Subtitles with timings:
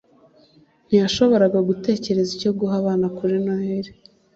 [0.87, 3.91] ntiyashoboraga gutekereza icyo guha abana kuri noheri